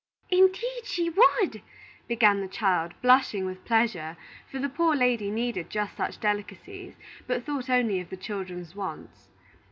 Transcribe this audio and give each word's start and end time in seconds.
"Indeed 0.31 0.85
she 0.85 1.11
would!" 1.11 1.61
began 2.07 2.41
the 2.41 2.47
child, 2.47 2.95
blushing 3.03 3.45
with 3.45 3.63
pleasure; 3.65 4.17
for 4.49 4.57
the 4.57 4.67
poor 4.67 4.95
lady 4.95 5.29
needed 5.29 5.69
just 5.69 5.95
such 5.95 6.19
delicacies, 6.19 6.95
but 7.27 7.43
thought 7.45 7.69
only 7.69 7.99
of 7.99 8.09
the 8.09 8.17
children's 8.17 8.73
wants. 8.75 9.29